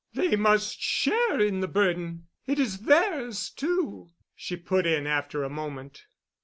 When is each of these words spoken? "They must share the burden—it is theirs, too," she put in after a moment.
"They 0.15 0.35
must 0.35 0.81
share 0.81 1.37
the 1.51 1.67
burden—it 1.67 2.57
is 2.57 2.79
theirs, 2.79 3.51
too," 3.51 4.09
she 4.35 4.55
put 4.57 4.87
in 4.87 5.05
after 5.05 5.43
a 5.43 5.47
moment. 5.51 6.05